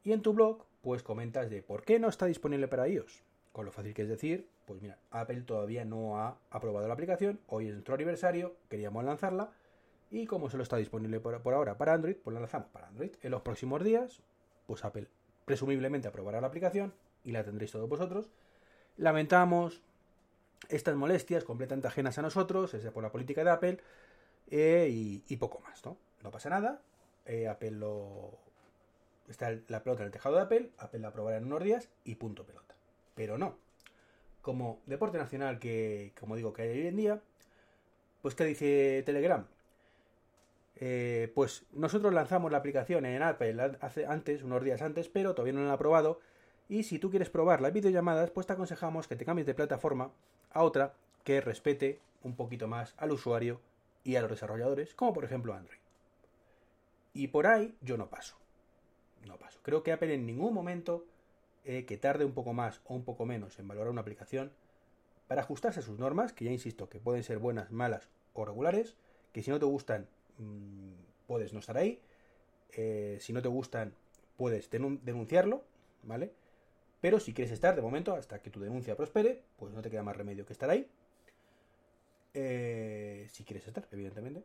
Y 0.03 0.11
en 0.11 0.21
tu 0.21 0.33
blog, 0.33 0.65
pues 0.81 1.01
comentas 1.01 1.49
de 1.49 1.61
por 1.61 1.85
qué 1.85 1.97
no 1.97 2.09
está 2.09 2.25
disponible 2.25 2.67
para 2.67 2.89
iOS. 2.89 3.23
Con 3.53 3.65
lo 3.65 3.71
fácil 3.71 3.93
que 3.93 4.01
es 4.01 4.09
decir, 4.09 4.49
pues 4.69 4.83
mira, 4.83 4.99
Apple 5.09 5.41
todavía 5.41 5.83
no 5.83 6.19
ha 6.19 6.37
aprobado 6.51 6.87
la 6.87 6.93
aplicación, 6.93 7.39
hoy 7.47 7.69
es 7.69 7.73
nuestro 7.73 7.95
aniversario, 7.95 8.55
queríamos 8.69 9.03
lanzarla, 9.03 9.49
y 10.11 10.27
como 10.27 10.47
solo 10.47 10.61
está 10.61 10.77
disponible 10.77 11.19
por, 11.19 11.41
ahora 11.55 11.75
para 11.75 11.95
Android, 11.95 12.15
pues 12.23 12.35
la 12.35 12.39
lanzamos 12.39 12.67
para 12.67 12.87
Android. 12.87 13.09
En 13.23 13.31
los 13.31 13.41
próximos 13.41 13.83
días, 13.83 14.21
pues 14.67 14.85
Apple 14.85 15.07
presumiblemente 15.45 16.07
aprobará 16.07 16.39
la 16.39 16.45
aplicación 16.45 16.93
y 17.23 17.31
la 17.31 17.43
tendréis 17.43 17.71
todos 17.71 17.89
vosotros. 17.89 18.29
Lamentamos 18.95 19.81
estas 20.67 20.95
molestias 20.95 21.43
completamente 21.43 21.87
ajenas 21.87 22.19
a 22.19 22.21
nosotros, 22.21 22.71
es 22.75 22.85
por 22.91 23.01
la 23.01 23.11
política 23.11 23.43
de 23.43 23.49
Apple, 23.49 23.79
eh, 24.51 24.87
y, 24.91 25.37
poco 25.37 25.61
más, 25.61 25.83
¿no? 25.83 25.97
No 26.21 26.29
pasa 26.29 26.51
nada, 26.51 26.79
eh, 27.25 27.47
Apple 27.47 27.71
lo, 27.71 28.37
está 29.27 29.49
la 29.67 29.81
pelota 29.81 30.03
en 30.03 30.05
el 30.05 30.11
tejado 30.11 30.35
de 30.35 30.41
Apple, 30.43 30.69
Apple 30.77 30.99
la 30.99 31.07
aprobará 31.07 31.37
en 31.37 31.45
unos 31.45 31.63
días 31.63 31.89
y 32.03 32.13
punto 32.13 32.45
pelota. 32.45 32.75
Pero 33.15 33.39
no. 33.39 33.67
Como 34.41 34.81
deporte 34.85 35.17
nacional 35.17 35.59
que, 35.59 36.13
como 36.19 36.35
digo, 36.35 36.53
que 36.53 36.63
hay 36.63 36.69
hoy 36.69 36.87
en 36.87 36.95
día, 36.95 37.21
pues 38.21 38.35
¿qué 38.35 38.45
dice 38.45 39.03
Telegram? 39.05 39.45
Eh, 40.75 41.31
pues 41.35 41.65
nosotros 41.73 42.13
lanzamos 42.13 42.51
la 42.51 42.57
aplicación 42.57 43.05
en 43.05 43.21
Apple 43.21 43.77
hace, 43.81 44.05
antes, 44.05 44.43
unos 44.43 44.63
días 44.63 44.81
antes, 44.81 45.09
pero 45.09 45.33
todavía 45.33 45.53
no 45.53 45.59
la 45.61 45.67
han 45.67 45.73
aprobado. 45.73 46.19
Y 46.69 46.83
si 46.83 46.99
tú 46.99 47.09
quieres 47.09 47.29
probar 47.29 47.61
las 47.61 47.73
videollamadas, 47.73 48.31
pues 48.31 48.47
te 48.47 48.53
aconsejamos 48.53 49.07
que 49.07 49.15
te 49.15 49.25
cambies 49.25 49.47
de 49.47 49.55
plataforma 49.55 50.11
a 50.51 50.63
otra 50.63 50.93
que 51.23 51.41
respete 51.41 51.99
un 52.23 52.35
poquito 52.35 52.67
más 52.67 52.93
al 52.97 53.11
usuario 53.11 53.59
y 54.03 54.15
a 54.15 54.21
los 54.21 54.29
desarrolladores, 54.31 54.93
como 54.95 55.13
por 55.13 55.25
ejemplo 55.25 55.53
Android. 55.53 55.79
Y 57.13 57.27
por 57.27 57.47
ahí 57.47 57.75
yo 57.81 57.97
no 57.97 58.09
paso 58.09 58.39
no 59.29 59.37
paso. 59.37 59.59
Creo 59.63 59.83
que 59.83 59.91
Apple 59.91 60.13
en 60.13 60.25
ningún 60.25 60.53
momento 60.53 61.05
eh, 61.65 61.85
que 61.85 61.97
tarde 61.97 62.25
un 62.25 62.33
poco 62.33 62.53
más 62.53 62.81
o 62.85 62.95
un 62.95 63.03
poco 63.03 63.25
menos 63.25 63.59
en 63.59 63.67
valorar 63.67 63.91
una 63.91 64.01
aplicación 64.01 64.51
para 65.27 65.41
ajustarse 65.41 65.81
a 65.81 65.83
sus 65.83 65.99
normas, 65.99 66.33
que 66.33 66.45
ya 66.45 66.51
insisto 66.51 66.89
que 66.89 66.99
pueden 66.99 67.23
ser 67.23 67.37
buenas, 67.39 67.71
malas 67.71 68.09
o 68.33 68.45
regulares, 68.45 68.95
que 69.31 69.43
si 69.43 69.51
no 69.51 69.59
te 69.59 69.65
gustan 69.65 70.07
mm, 70.37 70.93
puedes 71.27 71.53
no 71.53 71.59
estar 71.59 71.77
ahí, 71.77 72.01
eh, 72.71 73.17
si 73.21 73.33
no 73.33 73.41
te 73.41 73.47
gustan 73.47 73.93
puedes 74.37 74.69
denunciarlo, 74.69 75.63
¿vale? 76.03 76.31
Pero 77.01 77.19
si 77.19 77.33
quieres 77.33 77.51
estar 77.51 77.75
de 77.75 77.81
momento 77.81 78.13
hasta 78.15 78.41
que 78.41 78.49
tu 78.49 78.59
denuncia 78.59 78.95
prospere, 78.95 79.43
pues 79.57 79.73
no 79.73 79.81
te 79.81 79.89
queda 79.89 80.03
más 80.03 80.17
remedio 80.17 80.45
que 80.45 80.53
estar 80.53 80.69
ahí. 80.69 80.89
Eh, 82.33 83.27
si 83.31 83.43
quieres 83.43 83.67
estar, 83.67 83.87
evidentemente. 83.91 84.43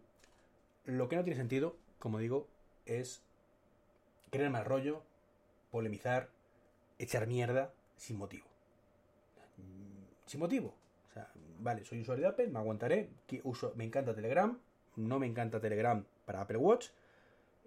Lo 0.85 1.09
que 1.09 1.17
no 1.17 1.25
tiene 1.25 1.37
sentido, 1.37 1.77
como 1.99 2.19
digo, 2.19 2.49
es 2.87 3.23
crear 4.31 4.51
mal 4.51 4.65
rollo, 4.65 5.03
polemizar, 5.71 6.29
echar 6.99 7.27
mierda 7.27 7.73
sin 7.97 8.19
motivo. 8.19 8.47
Sin 10.27 10.41
motivo. 10.41 10.75
O 11.11 11.13
sea, 11.13 11.31
vale, 11.61 11.85
soy 11.85 12.01
usuario 12.01 12.25
de 12.25 12.31
Apple, 12.31 12.49
me 12.49 12.59
aguantaré. 12.59 13.11
Uso, 13.43 13.73
me 13.77 13.85
encanta 13.85 14.15
Telegram, 14.15 14.59
no 14.97 15.19
me 15.19 15.27
encanta 15.27 15.61
Telegram 15.61 16.05
para 16.25 16.41
Apple 16.41 16.59
Watch. 16.59 16.89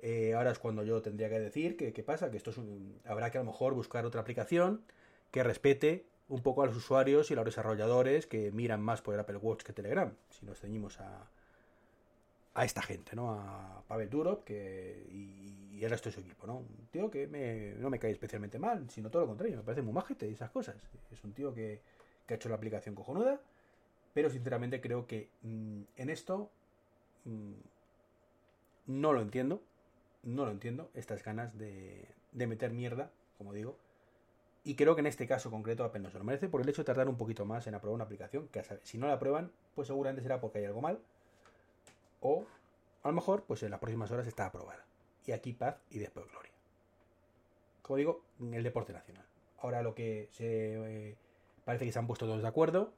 Eh, 0.01 0.33
ahora 0.35 0.51
es 0.51 0.59
cuando 0.59 0.83
yo 0.83 1.01
tendría 1.01 1.29
que 1.29 1.39
decir 1.39 1.75
que 1.75 1.91
qué 1.91 2.03
pasa, 2.03 2.29
que 2.29 2.37
esto 2.37 2.51
es 2.51 2.57
un, 2.57 2.99
habrá 3.05 3.31
que 3.31 3.39
a 3.39 3.41
lo 3.41 3.51
mejor 3.51 3.73
buscar 3.73 4.05
otra 4.05 4.21
aplicación 4.21 4.83
que 5.31 5.43
respete 5.43 6.05
un 6.29 6.41
poco 6.43 6.61
a 6.61 6.67
los 6.67 6.75
usuarios 6.75 7.31
y 7.31 7.33
a 7.33 7.37
los 7.37 7.45
desarrolladores 7.45 8.27
que 8.27 8.51
miran 8.51 8.81
más 8.81 9.01
por 9.01 9.13
el 9.13 9.19
Apple 9.19 9.37
Watch 9.37 9.63
que 9.63 9.73
Telegram, 9.73 10.13
si 10.29 10.45
nos 10.45 10.59
ceñimos 10.59 10.99
a, 10.99 11.29
a 12.57 12.65
esta 12.65 12.81
gente, 12.81 13.15
¿no? 13.15 13.33
A 13.33 13.83
Pavel 13.87 14.09
Durov 14.09 14.43
que, 14.43 15.05
y, 15.11 15.83
el 15.83 15.91
resto 15.91 16.09
de 16.09 16.15
su 16.15 16.21
equipo, 16.21 16.47
¿no? 16.47 16.57
Un 16.57 16.87
tío 16.91 17.11
que 17.11 17.27
no 17.77 17.91
me 17.91 17.99
cae 17.99 18.09
especialmente 18.09 18.57
mal, 18.57 18.89
sino 18.89 19.11
todo 19.11 19.21
lo 19.21 19.27
contrario, 19.27 19.57
me 19.57 19.63
parece 19.63 19.83
muy 19.83 19.93
majete 19.93 20.27
y 20.27 20.33
esas 20.33 20.49
cosas. 20.49 20.75
Es 21.11 21.23
un 21.23 21.33
tío 21.33 21.53
que, 21.53 21.81
ha 22.27 22.33
hecho 22.33 22.49
la 22.49 22.55
aplicación 22.55 22.95
cojonuda, 22.95 23.39
pero 24.15 24.31
sinceramente 24.31 24.81
creo 24.81 25.05
que 25.05 25.29
mm, 25.43 25.81
en 25.97 26.09
esto 26.09 26.49
mm, 27.25 27.53
no 28.87 29.13
lo 29.13 29.21
entiendo, 29.21 29.61
no 30.23 30.45
lo 30.45 30.51
entiendo, 30.51 30.89
estas 30.95 31.23
ganas 31.23 31.55
de, 31.59 32.07
de 32.31 32.47
meter 32.47 32.71
mierda, 32.71 33.11
como 33.37 33.53
digo, 33.53 33.77
y 34.63 34.73
creo 34.73 34.95
que 34.95 35.01
en 35.01 35.07
este 35.07 35.27
caso 35.27 35.51
concreto 35.51 35.83
apenas 35.83 36.11
se 36.11 36.17
lo 36.17 36.23
merece 36.23 36.49
por 36.49 36.61
el 36.61 36.67
hecho 36.67 36.81
de 36.81 36.87
tardar 36.87 37.07
un 37.07 37.17
poquito 37.17 37.45
más 37.45 37.67
en 37.67 37.75
aprobar 37.75 37.93
una 37.93 38.05
aplicación, 38.05 38.47
que 38.47 38.63
si 38.81 38.97
no 38.97 39.05
la 39.05 39.13
aprueban, 39.13 39.51
pues 39.75 39.89
seguramente 39.89 40.23
será 40.23 40.41
porque 40.41 40.57
hay 40.57 40.65
algo 40.65 40.81
mal, 40.81 40.99
o 42.21 42.45
a 43.03 43.09
lo 43.09 43.13
mejor, 43.13 43.43
pues 43.43 43.63
en 43.63 43.71
las 43.71 43.79
próximas 43.79 44.11
horas 44.11 44.27
está 44.27 44.47
aprobada. 44.47 44.85
Y 45.25 45.31
aquí 45.31 45.53
paz 45.53 45.77
y 45.89 45.99
después 45.99 46.27
gloria. 46.29 46.51
Como 47.81 47.97
digo, 47.97 48.21
el 48.51 48.63
deporte 48.63 48.91
nacional. 48.91 49.25
Ahora 49.59 49.81
lo 49.81 49.95
que 49.95 50.27
se 50.31 51.09
eh, 51.09 51.15
parece 51.63 51.85
que 51.85 51.91
se 51.91 51.99
han 51.99 52.07
puesto 52.07 52.25
todos 52.25 52.41
de 52.41 52.47
acuerdo. 52.47 52.91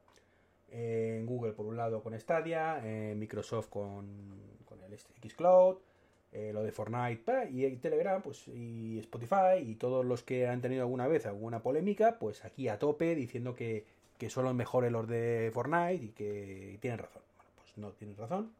en 0.72 1.26
Google 1.26 1.54
por 1.54 1.66
un 1.66 1.78
lado 1.78 2.02
con 2.02 2.20
Stadia, 2.20 2.80
en 2.84 3.20
Microsoft 3.20 3.70
con, 3.70 4.42
con 4.66 4.82
el 4.84 4.98
Xcloud, 4.98 5.78
eh, 6.32 6.52
lo 6.54 6.64
de 6.64 6.72
Fortnite 6.72 7.50
y 7.52 7.76
Telegram, 7.78 8.22
pues 8.22 8.48
y 8.48 9.00
Spotify 9.00 9.58
y 9.64 9.76
todos 9.76 10.06
los 10.06 10.24
que 10.24 10.48
han 10.48 10.62
tenido 10.62 10.82
alguna 10.84 11.08
vez 11.08 11.26
alguna 11.26 11.62
polémica, 11.62 12.18
pues 12.20 12.46
aquí 12.46 12.68
a 12.68 12.80
tope 12.80 13.16
diciendo 13.16 13.56
que, 13.56 13.86
que 14.18 14.30
son 14.30 14.46
los 14.46 14.56
mejores 14.56 14.92
los 14.92 15.08
de 15.08 15.52
Fortnite 15.54 16.04
y 16.06 16.10
que 16.10 16.78
tienen 16.82 17.00
razón. 17.00 17.22
Bueno, 17.38 17.52
pues 17.58 17.78
no 17.78 17.92
tienen 17.92 18.18
razón 18.18 18.59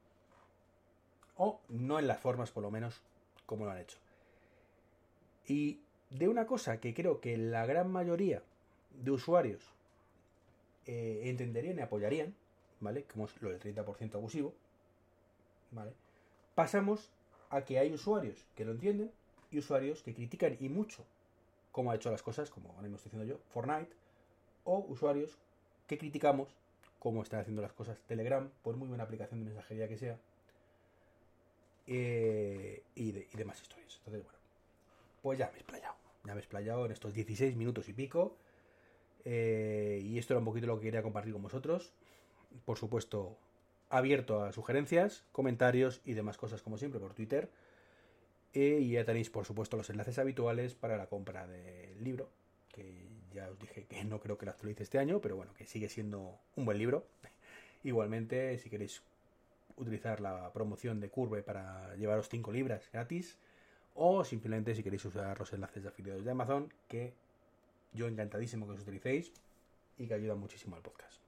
o 1.40 1.62
no 1.70 1.98
en 1.98 2.08
las 2.08 2.20
formas 2.20 2.52
por 2.52 2.62
lo 2.62 2.70
menos 2.70 3.02
como 3.46 3.66
lo 3.66 3.72
han 3.72 3.80
hecho. 3.80 3.98
Y 5.48 5.80
de 6.12 6.28
una 6.28 6.46
cosa 6.46 6.80
que 6.80 6.94
creo 6.94 7.20
que 7.22 7.38
la 7.38 7.66
gran 7.66 7.90
mayoría 7.92 8.44
de 8.92 9.12
usuarios 9.12 9.64
eh, 10.86 11.22
entenderían 11.24 11.80
y 11.80 11.82
apoyarían, 11.82 12.36
¿vale? 12.82 13.06
Como 13.06 13.26
es 13.26 13.42
lo 13.42 13.50
del 13.50 13.60
30% 13.60 14.16
abusivo, 14.16 14.54
¿vale? 15.72 15.94
Pasamos 16.56 17.10
a 17.50 17.62
que 17.62 17.80
hay 17.80 17.94
usuarios 17.94 18.46
que 18.56 18.66
lo 18.66 18.74
entienden 18.74 19.12
y 19.50 19.60
usuarios 19.60 20.04
que 20.04 20.14
critican 20.14 20.58
y 20.60 20.68
mucho 20.68 21.06
cómo 21.72 21.92
ha 21.92 21.96
hecho 21.96 22.12
las 22.12 22.22
cosas, 22.22 22.50
como 22.50 22.70
ahora 22.70 22.84
mismo 22.84 22.98
estoy 22.98 23.12
diciendo 23.12 23.34
yo, 23.34 23.42
Fortnite, 23.54 23.96
o 24.66 24.80
usuarios 24.90 25.38
que 25.88 25.98
criticamos 25.98 26.50
cómo 27.00 27.24
están 27.24 27.40
haciendo 27.40 27.62
las 27.62 27.72
cosas 27.72 27.98
Telegram, 28.08 28.52
por 28.62 28.76
muy 28.76 28.90
buena 28.90 29.06
aplicación 29.06 29.40
de 29.40 29.46
mensajería 29.46 29.88
que 29.88 29.98
sea, 29.98 30.20
eh, 31.92 32.84
y, 32.94 33.12
demás 33.12 33.60
historias. 33.60 33.96
Entonces, 33.98 34.24
bueno, 34.24 34.38
pues 35.24 35.40
ya 35.40 35.48
me 35.48 35.58
he 35.58 35.62
explayado. 35.62 35.96
Ya 36.24 36.34
me 36.34 36.40
he 36.40 36.44
explayado 36.44 36.86
en 36.86 36.92
estos 36.92 37.14
16 37.14 37.56
minutos 37.56 37.90
y 37.90 37.94
pico. 37.94 38.38
Eh, 39.26 40.00
y 40.04 40.20
esto 40.20 40.34
era 40.34 40.40
un 40.40 40.46
poquito 40.46 40.68
lo 40.68 40.78
que 40.78 40.86
quería 40.86 41.02
compartir 41.02 41.34
con 41.34 41.42
vosotros. 41.42 41.92
Por 42.64 42.78
supuesto, 42.78 43.38
abierto 43.90 44.44
a 44.44 44.52
sugerencias, 44.52 45.24
comentarios 45.32 46.02
y 46.06 46.14
demás 46.14 46.38
cosas 46.38 46.62
como 46.62 46.78
siempre 46.78 47.00
por 47.00 47.16
Twitter. 47.16 47.50
Eh, 48.54 48.80
y 48.82 48.92
ya 48.92 49.04
tenéis, 49.04 49.32
por 49.32 49.46
supuesto, 49.46 49.76
los 49.76 49.90
enlaces 49.90 50.20
habituales 50.20 50.76
para 50.76 50.96
la 50.96 51.08
compra 51.08 51.48
del 51.48 52.04
libro. 52.04 52.30
Que 52.72 53.08
ya 53.34 53.50
os 53.50 53.58
dije 53.58 53.86
que 53.86 54.04
no 54.04 54.20
creo 54.20 54.38
que 54.38 54.46
lo 54.46 54.52
actualice 54.52 54.84
este 54.84 55.00
año, 55.00 55.22
pero 55.22 55.36
bueno, 55.36 55.56
que 55.56 55.66
sigue 55.66 55.90
siendo 55.90 56.38
un 56.56 56.66
buen 56.66 56.78
libro. 56.78 57.08
Igualmente, 57.84 58.60
si 58.60 58.70
queréis 58.70 59.02
utilizar 59.80 60.20
la 60.20 60.52
promoción 60.54 61.00
de 61.00 61.10
Curve 61.10 61.44
para 61.44 61.96
llevaros 61.96 62.30
5 62.30 62.52
libras 62.52 62.90
gratis 62.92 63.38
o 63.96 64.24
simplemente 64.24 64.76
si 64.76 64.84
queréis 64.84 65.04
usar 65.06 65.40
los 65.40 65.52
enlaces 65.54 65.84
de 65.84 65.90
afiliados 65.90 66.24
de 66.24 66.32
Amazon 66.32 66.72
que 66.88 67.14
yo 67.94 68.08
encantadísimo 68.08 68.68
que 68.68 68.74
os 68.74 68.82
utilicéis 68.82 69.34
y 69.98 70.08
que 70.08 70.14
ayudan 70.14 70.40
muchísimo 70.40 70.76
al 70.76 70.82
podcast. 70.82 71.22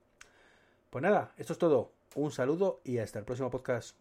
Pues 0.89 1.01
nada, 1.01 1.33
esto 1.37 1.53
es 1.53 1.59
todo. 1.59 1.91
Un 2.15 2.31
saludo 2.31 2.81
y 2.83 2.97
hasta 2.97 3.19
el 3.19 3.25
próximo 3.25 3.49
podcast. 3.49 4.00